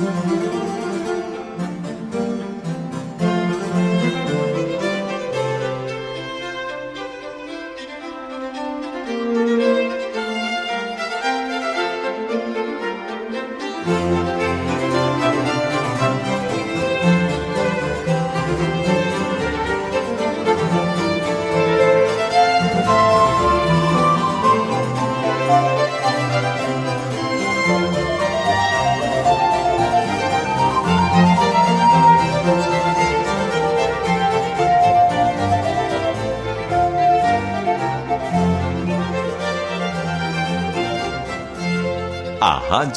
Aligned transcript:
Música 0.00 0.79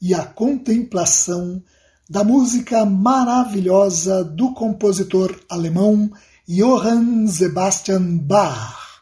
e 0.00 0.14
a 0.14 0.24
contemplação 0.24 1.62
da 2.08 2.24
música 2.24 2.84
maravilhosa 2.84 4.24
do 4.24 4.52
compositor 4.52 5.38
alemão 5.48 6.10
Johann 6.48 7.28
Sebastian 7.28 8.18
Bach, 8.18 9.00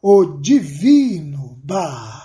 o 0.00 0.38
Divino 0.40 1.58
Bach. 1.62 2.15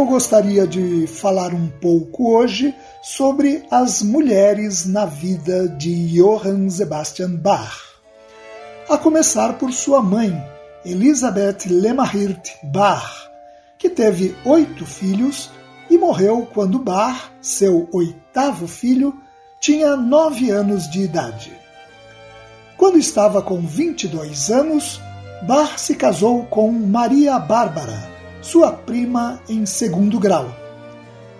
Eu 0.00 0.06
gostaria 0.06 0.66
de 0.66 1.06
falar 1.06 1.52
um 1.52 1.68
pouco 1.68 2.32
hoje 2.32 2.74
sobre 3.02 3.62
as 3.70 4.00
mulheres 4.00 4.86
na 4.86 5.04
vida 5.04 5.68
de 5.68 6.08
Johann 6.14 6.70
Sebastian 6.70 7.36
Bach. 7.36 7.82
A 8.88 8.96
começar 8.96 9.58
por 9.58 9.70
sua 9.74 10.02
mãe, 10.02 10.32
Elisabeth 10.86 11.68
Lemmerhirt 11.68 12.48
Bach, 12.62 13.28
que 13.78 13.90
teve 13.90 14.34
oito 14.46 14.86
filhos 14.86 15.50
e 15.90 15.98
morreu 15.98 16.48
quando 16.54 16.78
Bach, 16.78 17.30
seu 17.42 17.86
oitavo 17.92 18.66
filho, 18.66 19.14
tinha 19.60 19.96
nove 19.96 20.50
anos 20.50 20.88
de 20.88 21.02
idade. 21.02 21.52
Quando 22.78 22.98
estava 22.98 23.42
com 23.42 23.60
22 23.60 24.50
anos, 24.50 24.98
Bach 25.46 25.78
se 25.78 25.94
casou 25.94 26.46
com 26.46 26.72
Maria 26.72 27.38
Bárbara, 27.38 28.09
sua 28.40 28.72
prima 28.72 29.40
em 29.48 29.66
segundo 29.66 30.18
grau. 30.18 30.46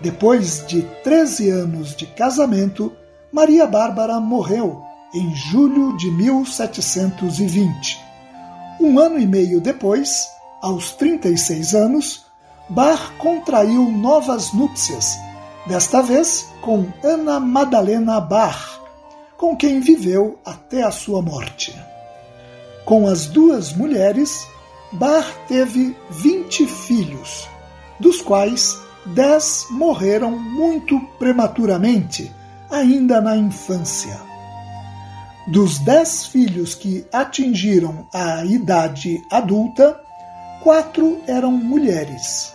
Depois 0.01 0.67
de 0.67 0.83
13 1.05 1.51
anos 1.51 1.95
de 1.95 2.07
casamento, 2.07 2.93
Maria 3.33 3.67
Bárbara 3.67 4.19
morreu 4.19 4.83
em 5.15 5.35
julho 5.35 5.97
de 5.97 6.11
1720. 6.11 8.01
Um 8.81 8.99
ano 8.99 9.19
e 9.19 9.27
meio 9.27 9.61
depois, 9.61 10.29
aos 10.63 10.93
36 10.93 11.75
anos, 11.75 12.25
Bach 12.69 13.13
contraiu 13.19 13.91
novas 13.91 14.53
núpcias, 14.53 15.19
desta 15.67 16.01
vez 16.03 16.49
com 16.61 16.87
Ana 17.03 17.41
Madalena 17.41 18.21
Bach, 18.21 18.81
com 19.37 19.57
quem 19.57 19.81
viveu 19.81 20.39
até 20.45 20.83
a 20.83 20.91
sua 20.91 21.21
morte. 21.21 21.75
Com 22.85 23.07
as 23.07 23.27
duas 23.27 23.73
mulheres, 23.73 24.47
Bar 24.93 25.25
teve 25.47 25.97
20 26.11 26.67
filhos, 26.67 27.49
dos 28.01 28.21
quais 28.21 28.77
10 29.07 29.69
morreram 29.71 30.33
muito 30.33 31.01
prematuramente, 31.19 32.33
ainda 32.69 33.21
na 33.21 33.37
infância. 33.37 34.19
Dos 35.47 35.79
10 35.79 36.27
filhos 36.27 36.75
que 36.75 37.07
atingiram 37.13 38.09
a 38.13 38.45
idade 38.45 39.23
adulta, 39.31 40.01
quatro 40.63 41.21
eram 41.27 41.53
mulheres: 41.53 42.53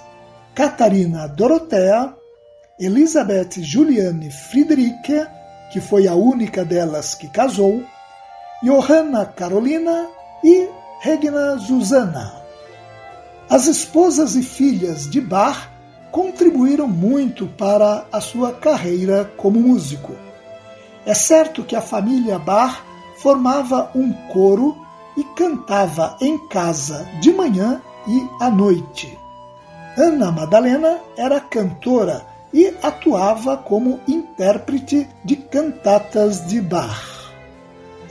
Catarina 0.53 1.28
Dorotea, 1.28 2.13
Elizabeth 2.78 3.62
Juliane 3.62 4.29
Friederike, 4.29 5.25
que 5.72 5.79
foi 5.79 6.06
a 6.06 6.16
única 6.16 6.66
delas 6.66 7.16
que 7.16 7.29
casou, 7.29 7.81
Johanna 8.62 9.25
Carolina 9.25 10.09
e 10.44 10.67
Regna 11.06 11.60
Susana. 11.60 12.34
As 13.48 13.68
esposas 13.68 14.36
e 14.36 14.42
filhas 14.42 15.08
de 15.08 15.22
Bach 15.22 15.70
contribuíram 16.12 16.88
muito 16.88 17.46
para 17.46 18.08
a 18.12 18.20
sua 18.20 18.52
carreira 18.52 19.32
como 19.38 19.60
músico. 19.60 20.14
É 21.06 21.14
certo 21.14 21.64
que 21.64 21.76
a 21.76 21.82
família 21.82 22.40
Bach 22.40 22.82
formava 23.22 23.92
um 23.94 24.12
coro 24.34 24.76
e 25.16 25.24
cantava 25.36 26.18
em 26.20 26.40
casa 26.48 27.08
de 27.22 27.32
manhã 27.32 27.80
e 28.08 28.28
à 28.44 28.50
noite. 28.50 29.16
Ana 29.96 30.32
Madalena 30.32 30.98
era 31.16 31.40
cantora 31.40 32.26
e 32.52 32.74
atuava 32.82 33.58
como 33.58 34.00
intérprete 34.08 35.08
de 35.24 35.36
cantatas 35.36 36.48
de 36.48 36.60
Bach. 36.60 37.30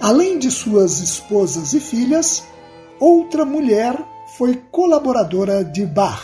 Além 0.01 0.39
de 0.39 0.49
suas 0.49 1.01
esposas 1.01 1.73
e 1.73 1.81
filhas, 1.81 2.54
outra 3.01 3.45
mulher 3.45 3.97
foi 4.37 4.57
colaboradora 4.71 5.65
de 5.65 5.85
Bach. 5.87 6.23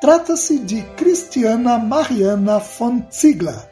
Trata-se 0.00 0.58
de 0.58 0.82
Christiana 0.96 1.78
Mariana 1.78 2.58
von 2.58 3.02
Ziegler, 3.10 3.70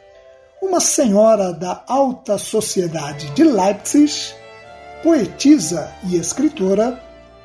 uma 0.61 0.79
senhora 0.79 1.53
da 1.53 1.83
alta 1.87 2.37
sociedade 2.37 3.29
de 3.31 3.43
Leipzig, 3.43 4.11
poetisa 5.03 5.91
e 6.03 6.17
escritora, 6.17 7.01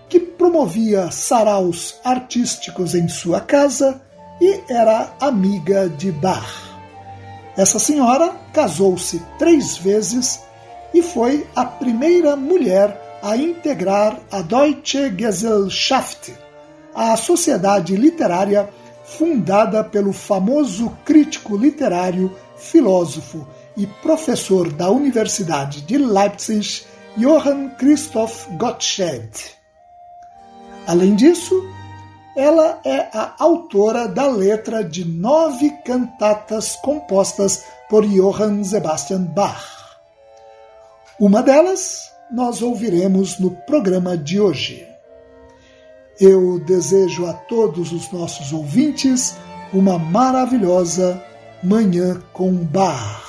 que 0.09 0.19
promovia 0.19 1.11
saraus 1.11 2.01
artísticos 2.03 2.95
em 2.95 3.09
sua 3.09 3.41
casa 3.41 4.01
e 4.41 4.61
era 4.69 5.13
amiga 5.21 5.89
de 5.89 6.11
Bach. 6.11 6.71
Essa 7.57 7.79
senhora 7.79 8.35
casou-se 8.53 9.23
três 9.39 9.77
vezes 9.77 10.41
e 10.95 11.03
foi 11.03 11.47
a 11.55 11.65
primeira 11.65 12.35
mulher 12.35 13.10
a 13.23 13.37
integrar 13.37 14.19
a 14.31 14.43
Deutsche 14.43 15.15
Gesellschaft, 15.17 16.33
a 16.95 17.17
sociedade 17.17 17.97
literária 17.97 18.69
fundada 19.05 19.83
pelo 19.83 20.13
famoso 20.13 20.97
crítico 21.05 21.57
literário, 21.57 22.35
filósofo 22.57 23.47
e 23.77 23.87
professor 23.87 24.73
da 24.73 24.91
Universidade 24.91 25.83
de 25.83 25.99
Leipzig, 25.99 26.85
Johann 27.17 27.71
Christoph 27.77 28.47
Gottsched. 28.57 29.31
Além 30.87 31.15
disso, 31.15 31.55
ela 32.37 32.81
é 32.85 33.09
a 33.13 33.35
autora 33.39 34.09
da 34.09 34.27
letra 34.27 34.83
de 34.83 35.05
nove 35.05 35.71
cantatas 35.85 36.77
compostas 36.77 37.65
por 37.89 38.07
Johann 38.07 38.63
Sebastian 38.65 39.23
Bach. 39.25 39.81
Uma 41.19 41.43
delas 41.43 42.10
nós 42.33 42.63
ouviremos 42.63 43.39
no 43.39 43.51
programa 43.51 44.17
de 44.17 44.41
hoje. 44.41 44.87
Eu 46.19 46.61
desejo 46.61 47.27
a 47.27 47.33
todos 47.33 47.93
os 47.93 48.11
nossos 48.13 48.53
ouvintes 48.53 49.37
uma 49.73 49.99
maravilhosa 49.99 51.23
Manhã 51.63 52.23
com 52.33 52.53
Bar. 52.53 53.23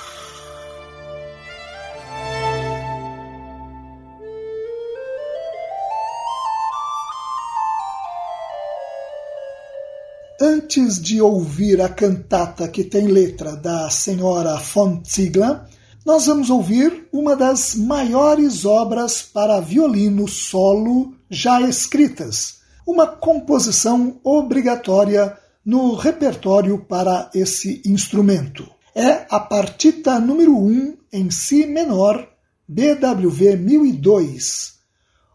Antes 10.40 11.00
de 11.00 11.20
ouvir 11.20 11.80
a 11.80 11.88
cantata 11.88 12.66
que 12.68 12.82
tem 12.82 13.06
letra 13.06 13.54
da 13.54 13.88
senhora 13.90 14.56
von 14.56 15.00
Ziegler, 15.04 15.60
nós 16.04 16.26
vamos 16.26 16.50
ouvir 16.50 17.08
uma 17.12 17.36
das 17.36 17.76
maiores 17.76 18.64
obras 18.64 19.22
para 19.22 19.60
violino 19.60 20.26
solo 20.26 21.14
já 21.30 21.60
escritas, 21.60 22.56
uma 22.84 23.06
composição 23.06 24.18
obrigatória 24.24 25.38
no 25.64 25.94
repertório 25.94 26.76
para 26.78 27.30
esse 27.32 27.80
instrumento. 27.86 28.68
É 28.94 29.24
a 29.30 29.38
partita 29.38 30.18
número 30.18 30.58
1 30.58 30.96
em 31.12 31.30
Si 31.30 31.66
menor, 31.66 32.28
BWV 32.66 33.56
1002, 33.56 34.72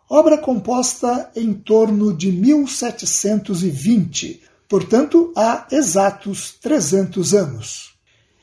obra 0.09 0.37
composta 0.37 1.31
em 1.33 1.53
torno 1.53 2.13
de 2.13 2.29
1720, 2.29 4.41
portanto 4.67 5.31
há 5.35 5.65
exatos 5.71 6.55
300 6.61 7.33
anos. 7.33 7.95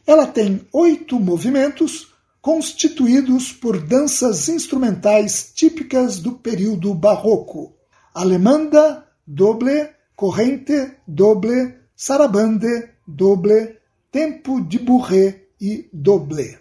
Ela 0.07 0.27
tem 0.27 0.67
oito 0.73 1.21
movimentos 1.21 2.14
constituídos 2.45 3.55
por 3.55 3.81
danças 3.81 4.51
instrumentais 4.51 5.51
típicas 5.55 6.19
do 6.19 6.33
período 6.33 6.93
barroco: 6.93 7.75
alemanda, 8.15 9.09
doble, 9.27 9.89
corrente, 10.15 10.93
doble, 11.09 11.75
sarabande, 11.97 12.91
doble, 13.09 13.79
tempo 14.13 14.61
de 14.61 14.79
bourrée 14.79 15.49
e 15.59 15.89
doble. 15.91 16.59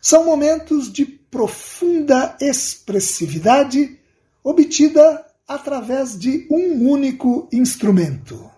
São 0.00 0.24
momentos 0.24 0.92
de 0.92 1.04
profunda 1.04 2.36
expressividade 2.40 3.98
obtida 4.40 5.26
através 5.48 6.16
de 6.16 6.46
um 6.48 6.88
único 6.88 7.48
instrumento. 7.52 8.48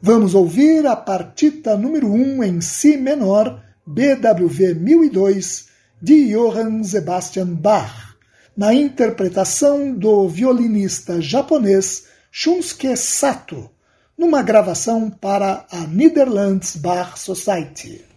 Vamos 0.00 0.34
ouvir 0.34 0.86
a 0.86 0.96
partita 0.96 1.76
número 1.76 2.10
1 2.10 2.14
um 2.14 2.42
em 2.42 2.62
Si 2.62 2.96
menor, 2.96 3.62
BWV 3.86 4.72
1002, 4.72 5.67
de 6.00 6.30
Johann 6.32 6.84
Sebastian 6.84 7.54
Bach, 7.54 8.16
na 8.56 8.72
interpretação 8.72 9.92
do 9.92 10.28
violinista 10.28 11.20
japonês 11.20 12.06
Shunsuke 12.30 12.96
Sato, 12.96 13.68
numa 14.16 14.42
gravação 14.42 15.10
para 15.10 15.66
a 15.70 15.86
Netherlands 15.86 16.76
Bach 16.76 17.16
Society. 17.16 18.07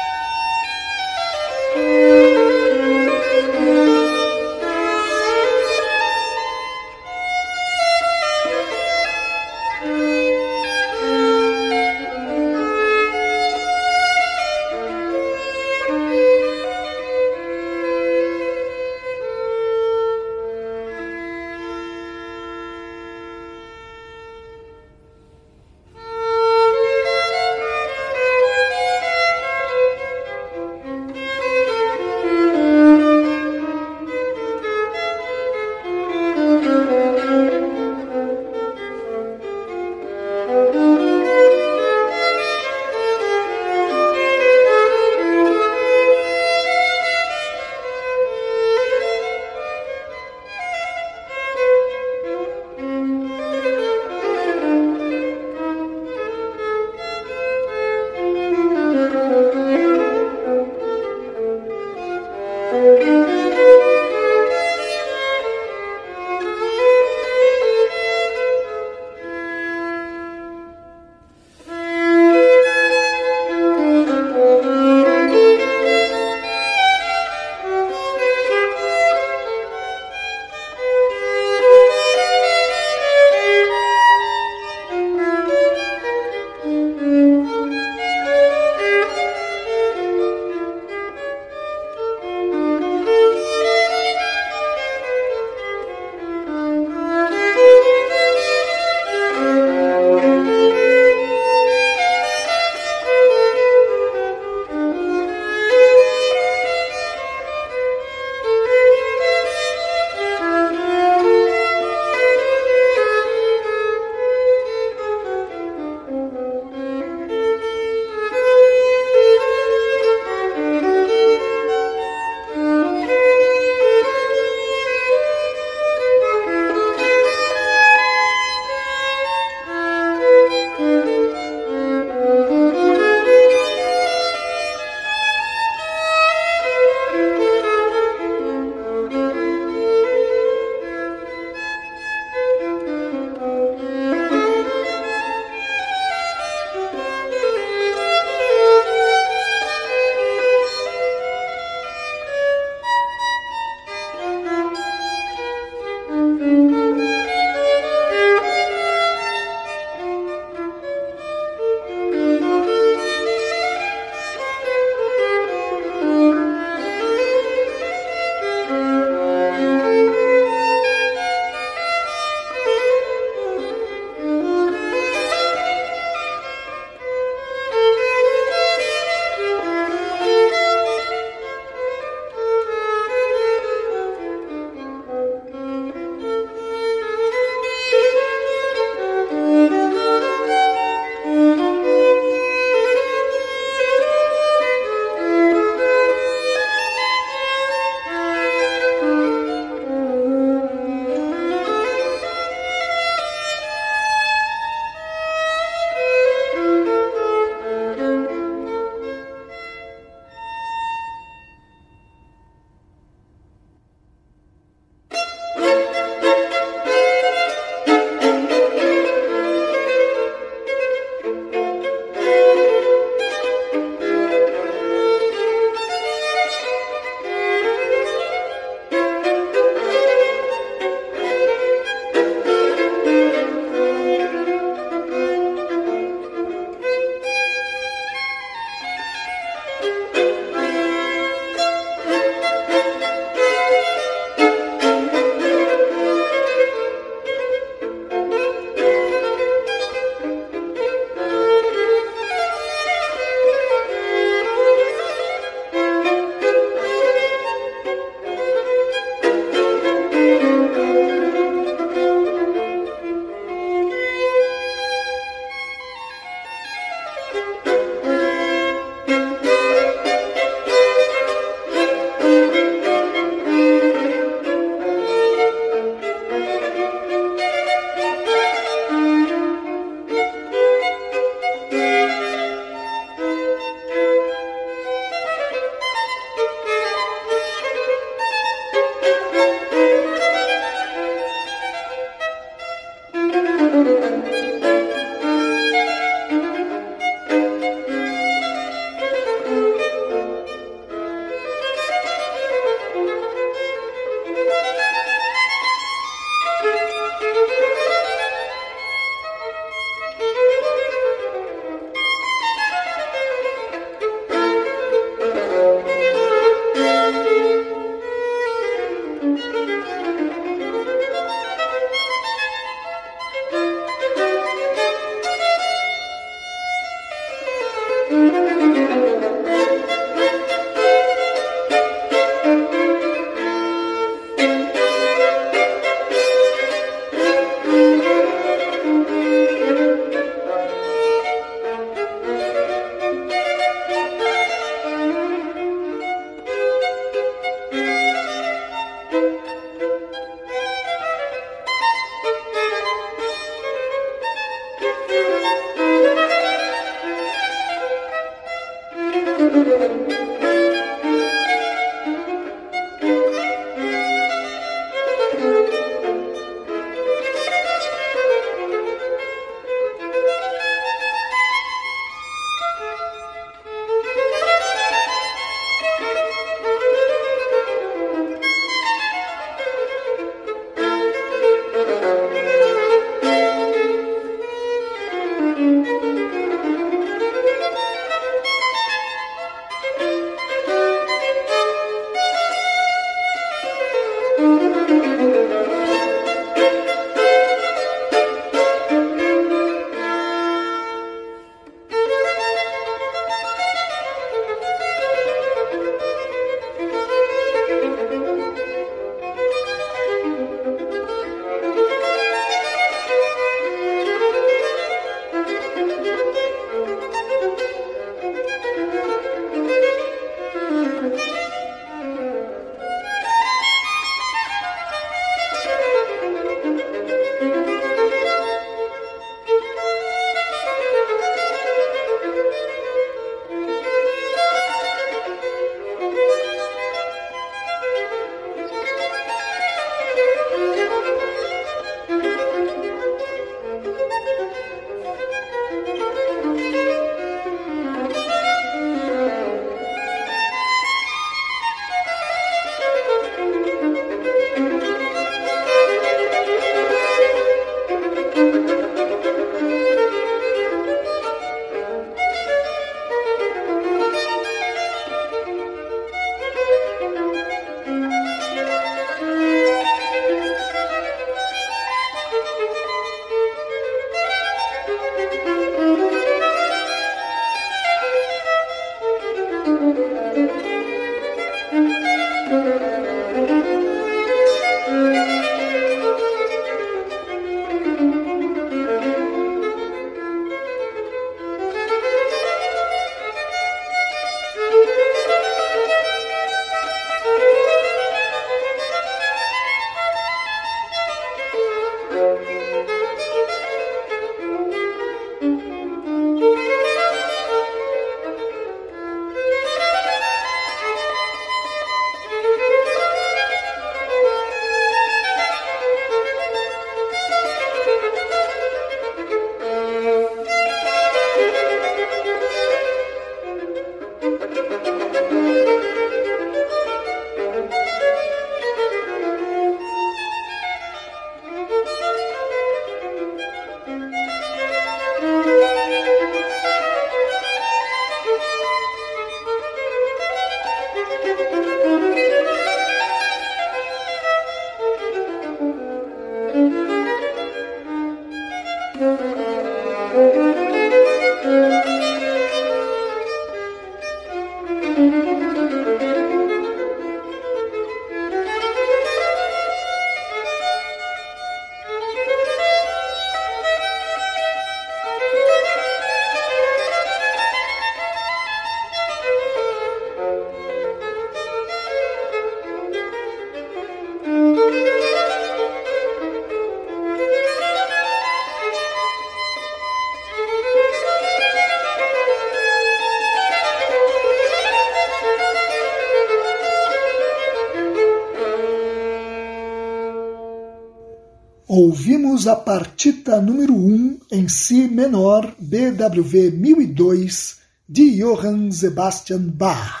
A 592.46 592.54
partita 592.54 593.40
número 593.40 593.74
1 593.74 594.20
em 594.30 594.48
Si 594.48 594.86
menor 594.86 595.54
BWV 595.58 596.52
1002 596.52 597.58
de 597.88 598.16
Johann 598.16 598.70
Sebastian 598.70 599.40
Bach. 599.40 600.00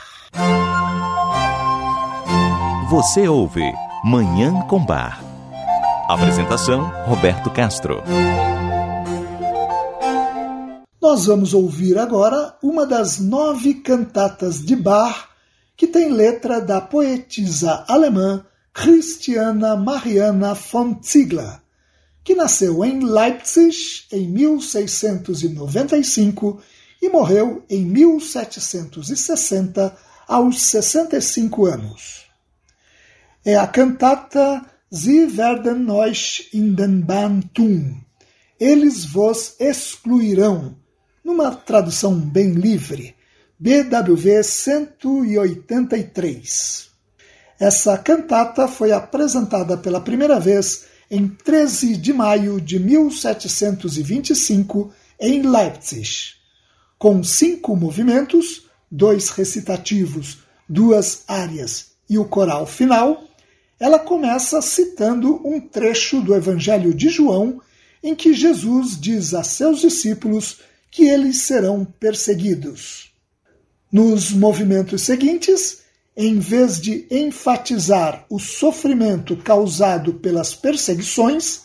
Você 2.88 3.26
ouve 3.26 3.64
Manhã 4.04 4.62
com 4.68 4.86
Bar. 4.86 5.20
Apresentação 6.08 6.88
Roberto 7.06 7.50
Castro. 7.50 8.02
Nós 11.02 11.26
vamos 11.26 11.52
ouvir 11.52 11.98
agora 11.98 12.54
uma 12.62 12.86
das 12.86 13.18
nove 13.18 13.74
cantatas 13.74 14.64
de 14.64 14.76
Bach 14.76 15.28
que 15.76 15.88
tem 15.88 16.12
letra 16.12 16.60
da 16.60 16.80
poetisa 16.80 17.84
alemã 17.88 18.44
Christiana 18.72 19.74
Mariana 19.74 20.54
von 20.54 20.98
Ziegler 21.02 21.60
que 22.28 22.34
nasceu 22.34 22.84
em 22.84 23.02
Leipzig 23.02 24.04
em 24.12 24.28
1695 24.28 26.60
e 27.00 27.08
morreu 27.08 27.64
em 27.70 27.86
1760 27.86 29.96
aos 30.28 30.60
65 30.60 31.64
anos. 31.64 32.26
É 33.42 33.56
a 33.56 33.66
cantata 33.66 34.62
Sie 34.92 35.24
werden 35.24 35.88
euch 35.88 36.50
in 36.52 36.74
den 36.74 37.00
Bann 37.00 37.40
tun. 37.54 37.94
Eles 38.60 39.06
vos 39.06 39.54
excluirão, 39.58 40.76
numa 41.24 41.50
tradução 41.50 42.14
bem 42.14 42.52
livre, 42.52 43.16
BWV 43.58 44.42
183. 44.42 46.90
Essa 47.58 47.96
cantata 47.96 48.68
foi 48.68 48.92
apresentada 48.92 49.78
pela 49.78 50.02
primeira 50.02 50.38
vez 50.38 50.97
em 51.10 51.26
13 51.26 51.96
de 51.96 52.12
maio 52.12 52.60
de 52.60 52.78
1725, 52.78 54.92
em 55.18 55.42
Leipzig. 55.42 56.34
Com 56.98 57.24
cinco 57.24 57.74
movimentos, 57.74 58.66
dois 58.90 59.30
recitativos, 59.30 60.38
duas 60.68 61.22
áreas 61.26 61.92
e 62.08 62.18
o 62.18 62.24
coral 62.24 62.66
final, 62.66 63.24
ela 63.80 63.98
começa 63.98 64.60
citando 64.60 65.40
um 65.46 65.60
trecho 65.60 66.20
do 66.20 66.34
Evangelho 66.34 66.92
de 66.92 67.08
João 67.08 67.60
em 68.02 68.14
que 68.14 68.34
Jesus 68.34 69.00
diz 69.00 69.34
a 69.34 69.42
seus 69.42 69.80
discípulos 69.80 70.58
que 70.90 71.06
eles 71.06 71.42
serão 71.42 71.84
perseguidos. 71.84 73.12
Nos 73.90 74.32
movimentos 74.32 75.02
seguintes, 75.02 75.78
em 76.20 76.40
vez 76.40 76.80
de 76.80 77.06
enfatizar 77.08 78.26
o 78.28 78.40
sofrimento 78.40 79.36
causado 79.36 80.14
pelas 80.14 80.52
perseguições, 80.52 81.62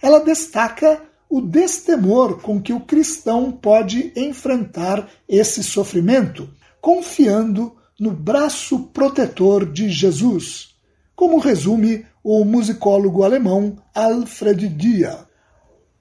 ela 0.00 0.20
destaca 0.20 1.02
o 1.28 1.40
destemor 1.40 2.40
com 2.40 2.62
que 2.62 2.72
o 2.72 2.78
cristão 2.78 3.50
pode 3.50 4.12
enfrentar 4.14 5.10
esse 5.28 5.64
sofrimento, 5.64 6.48
confiando 6.80 7.76
no 7.98 8.12
braço 8.12 8.84
protetor 8.94 9.66
de 9.66 9.90
Jesus. 9.90 10.68
como 11.16 11.38
resume 11.40 12.06
o 12.22 12.44
musicólogo 12.44 13.24
alemão 13.24 13.76
Alfred 13.92 14.68
Dia. 14.68 15.26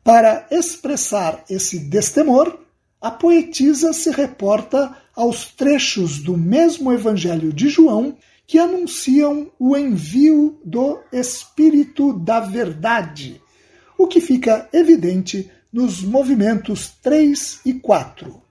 Para 0.03 0.45
expressar 0.51 1.43
esse 1.49 1.79
destemor, 1.79 2.59
a 3.01 3.11
poetisa 3.11 3.93
se 3.93 4.09
reporta 4.09 4.95
aos 5.15 5.45
trechos 5.45 6.19
do 6.19 6.37
mesmo 6.37 6.91
Evangelho 6.91 7.53
de 7.53 7.69
João 7.69 8.17
que 8.45 8.57
anunciam 8.57 9.51
o 9.59 9.75
envio 9.75 10.59
do 10.63 10.99
Espírito 11.11 12.13
da 12.13 12.39
Verdade, 12.39 13.41
o 13.97 14.07
que 14.07 14.21
fica 14.21 14.69
evidente 14.71 15.51
nos 15.71 16.01
movimentos 16.01 16.93
3 17.03 17.61
e 17.65 17.73
4. 17.73 18.41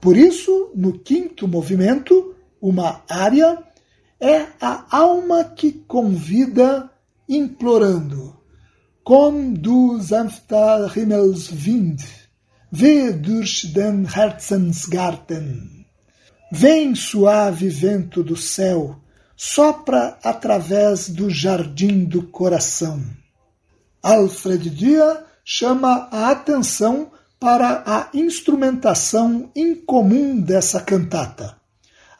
Por 0.00 0.16
isso, 0.16 0.70
no 0.74 0.98
quinto 0.98 1.46
movimento, 1.46 2.34
uma 2.60 3.02
área, 3.08 3.62
é 4.18 4.46
a 4.60 4.86
alma 4.90 5.44
que 5.44 5.72
convida, 5.72 6.90
implorando: 7.28 8.36
Komm 9.02 9.52
du 9.52 10.00
sanfter 10.00 10.96
Himmelswind, 10.96 12.23
weh 12.76 13.12
durch 13.12 13.72
den 13.72 14.04
Herzensgarten. 14.04 15.86
Vem 16.50 16.96
suave 16.96 17.68
vento 17.68 18.24
do 18.24 18.36
céu, 18.36 18.96
sopra 19.36 20.18
através 20.24 21.08
do 21.08 21.30
jardim 21.30 22.04
do 22.04 22.24
coração. 22.24 23.00
Alfred 24.02 24.70
Dia 24.70 25.24
chama 25.44 26.08
a 26.10 26.30
atenção 26.30 27.12
para 27.38 27.84
a 27.86 28.08
instrumentação 28.12 29.50
incomum 29.54 30.40
dessa 30.40 30.80
cantata. 30.80 31.56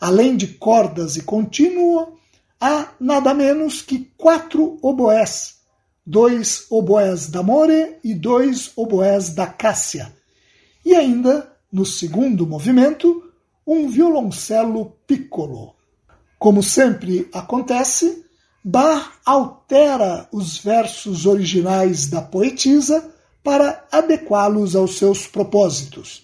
Além 0.01 0.37
de 0.37 0.47
cordas 0.47 1.17
e 1.17 1.23
contínuo, 1.23 2.17
há 2.61 2.91
nada 3.01 3.35
menos 3.35 3.83
que 3.83 4.09
quatro 4.17 4.79
oboés, 4.81 5.57
dois 6.07 6.67
oboés 6.71 7.27
da 7.27 7.43
More 7.43 7.99
e 8.05 8.15
dois 8.15 8.71
oboés 8.77 9.31
da 9.31 9.47
Cássia, 9.47 10.13
e 10.85 10.95
ainda, 10.95 11.51
no 11.73 11.87
segundo 11.87 12.47
movimento, 12.47 13.33
um 13.67 13.89
violoncelo 13.89 14.97
piccolo. 15.07 15.75
Como 16.39 16.63
sempre 16.63 17.29
acontece, 17.33 18.25
Bach 18.63 19.13
altera 19.25 20.29
os 20.33 20.59
versos 20.59 21.27
originais 21.27 22.07
da 22.07 22.23
poetisa 22.23 23.13
para 23.43 23.85
adequá-los 23.93 24.75
aos 24.75 24.97
seus 24.97 25.27
propósitos. 25.27 26.23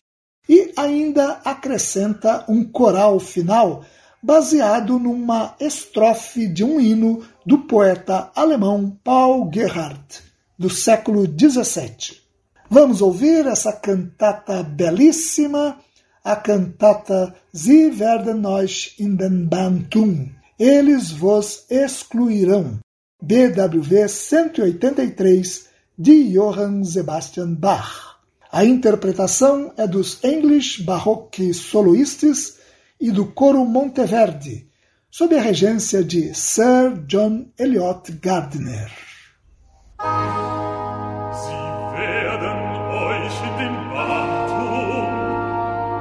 E 0.48 0.72
ainda 0.76 1.40
acrescenta 1.44 2.44
um 2.48 2.64
coral 2.64 3.20
final 3.20 3.84
baseado 4.22 4.98
numa 4.98 5.54
estrofe 5.60 6.46
de 6.46 6.64
um 6.64 6.80
hino 6.80 7.22
do 7.44 7.58
poeta 7.58 8.30
alemão 8.34 8.98
Paul 9.02 9.50
Gerhardt, 9.52 10.22
do 10.58 10.68
século 10.68 11.24
XVII. 11.26 12.19
Vamos 12.72 13.02
ouvir 13.02 13.48
essa 13.48 13.72
cantata 13.72 14.62
belíssima, 14.62 15.76
a 16.22 16.36
cantata 16.36 17.34
Sie 17.52 17.98
werden 17.98 18.46
euch 18.46 18.94
in 19.00 19.16
den 19.16 19.48
Bann 19.48 19.88
tun. 19.90 20.36
Eles 20.56 21.10
vos 21.10 21.66
excluirão. 21.68 22.78
BWV 23.20 24.08
183 24.08 25.66
de 25.98 26.32
Johann 26.32 26.84
Sebastian 26.84 27.54
Bach. 27.54 28.20
A 28.52 28.64
interpretação 28.64 29.72
é 29.76 29.88
dos 29.88 30.22
English 30.22 30.84
Baroque 30.84 31.52
Soloists 31.52 32.58
e 33.00 33.10
do 33.10 33.26
coro 33.32 33.64
Monteverdi, 33.64 34.68
sob 35.10 35.36
a 35.36 35.42
regência 35.42 36.04
de 36.04 36.32
Sir 36.34 37.04
John 37.08 37.46
Eliot 37.58 38.12
Gardiner. 38.12 38.90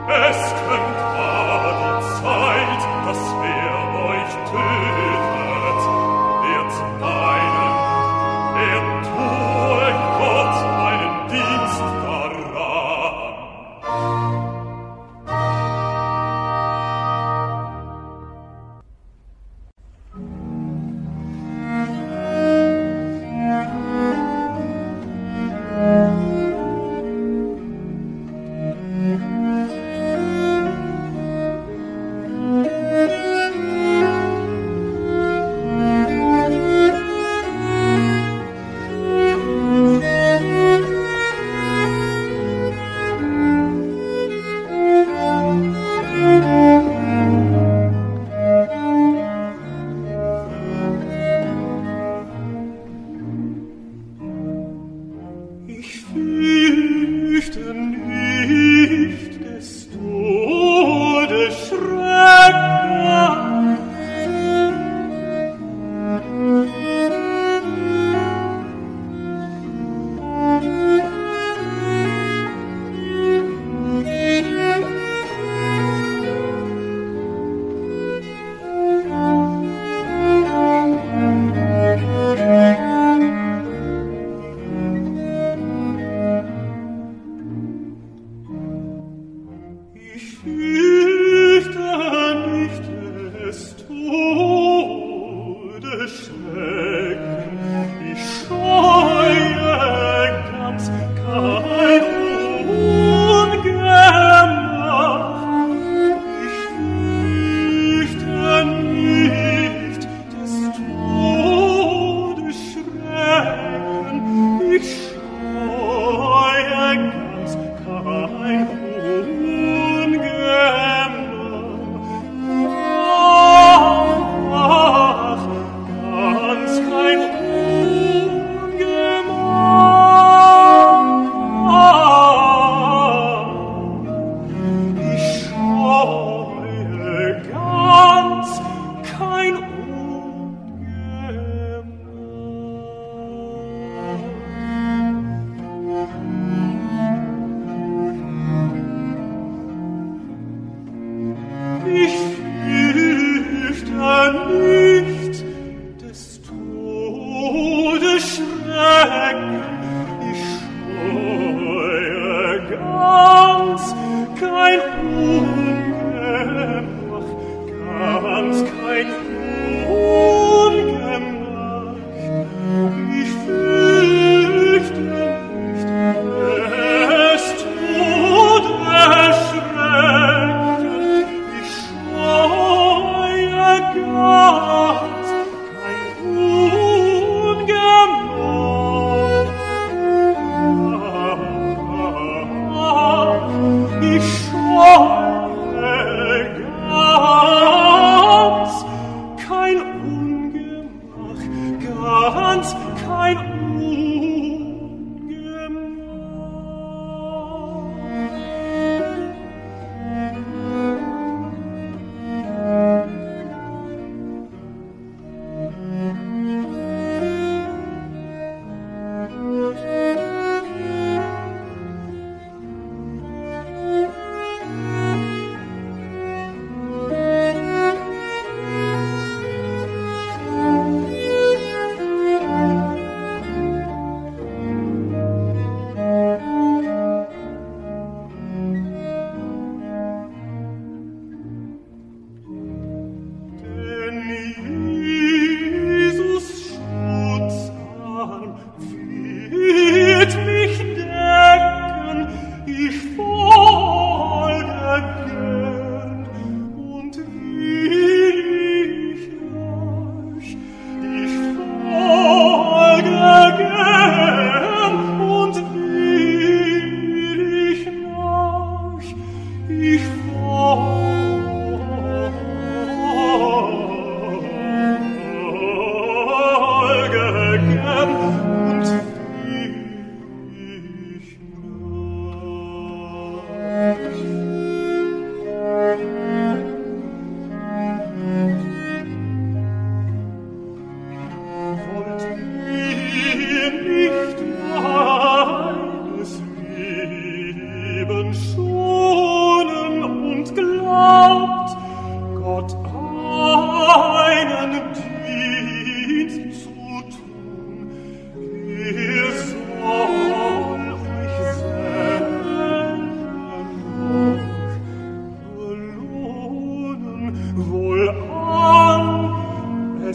Es 0.10 0.59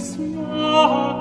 smile. 0.05 1.14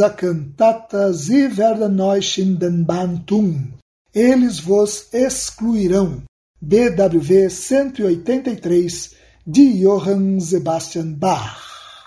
A 0.00 0.10
cantata 0.10 1.12
Sie 1.12 1.56
werden 1.56 2.00
euch 2.00 2.38
in 2.38 2.56
den 2.58 2.84
Bann 2.84 3.24
tun. 3.26 3.74
Eles 4.14 4.60
vos 4.60 5.08
excluirão. 5.12 6.22
BWV 6.60 7.50
183 7.50 9.14
de 9.44 9.82
Johann 9.82 10.38
Sebastian 10.38 11.12
Bach. 11.14 12.04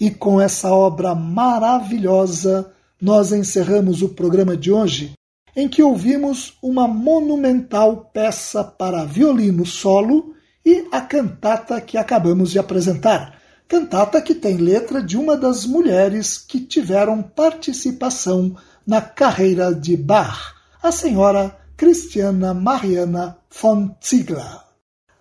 E 0.00 0.10
com 0.10 0.40
essa 0.40 0.72
obra 0.72 1.14
maravilhosa, 1.14 2.72
nós 3.00 3.32
encerramos 3.32 4.02
o 4.02 4.08
programa 4.08 4.56
de 4.56 4.72
hoje, 4.72 5.12
em 5.54 5.68
que 5.68 5.82
ouvimos 5.82 6.58
uma 6.60 6.88
monumental 6.88 8.10
peça 8.12 8.64
para 8.64 9.04
violino 9.04 9.64
solo 9.64 10.34
e 10.64 10.86
a 10.90 11.00
cantata 11.00 11.80
que 11.80 11.96
acabamos 11.96 12.50
de 12.50 12.58
apresentar. 12.58 13.37
Cantata 13.68 14.22
que 14.22 14.34
tem 14.34 14.56
letra 14.56 15.02
de 15.02 15.18
uma 15.18 15.36
das 15.36 15.66
mulheres 15.66 16.38
que 16.38 16.58
tiveram 16.58 17.22
participação 17.22 18.56
na 18.86 19.02
carreira 19.02 19.74
de 19.74 19.94
Bach, 19.94 20.54
a 20.82 20.90
senhora 20.90 21.54
Cristiana 21.76 22.54
Mariana 22.54 23.36
von 23.60 23.94
Ziegler. 24.02 24.62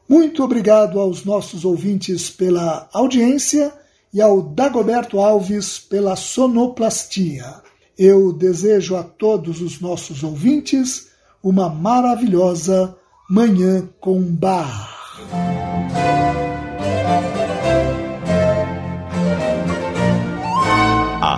Muito 0.08 0.41
obrigado 0.41 0.98
aos 0.98 1.26
nossos 1.26 1.66
ouvintes 1.66 2.30
pela 2.30 2.88
audiência 2.93 3.74
e 4.14 4.22
ao 4.22 4.41
Dagoberto 4.41 5.20
Alves 5.20 5.78
pela 5.78 6.16
sonoplastia. 6.16 7.56
Eu 7.98 8.32
desejo 8.32 8.95
a 8.95 9.04
todos 9.04 9.62
os 9.62 9.82
nossos 9.82 10.24
ouvintes 10.24 11.10
uma 11.43 11.68
maravilhosa 11.68 12.95
Manhã 13.30 13.89
com 14.00 14.22
Bar. 14.22 14.95